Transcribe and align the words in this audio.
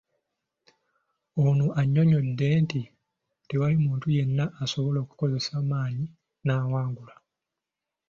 Ono 1.47 1.65
annyonnyodde 1.79 2.47
nti 2.63 2.81
tewali 3.47 3.75
muntu 3.85 4.07
yenna 4.17 4.45
asobola 4.63 4.99
kukozesa 5.07 5.55
maanyi 5.69 6.05
n’awangula. 6.45 7.15